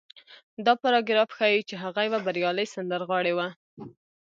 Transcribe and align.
دا 0.65 0.73
پاراګراف 0.83 1.29
ښيي 1.37 1.61
چې 1.69 1.75
هغه 1.83 2.01
يوه 2.07 2.19
بريالۍ 2.25 2.67
سندرغاړې 2.75 3.33
وه. 3.37 3.47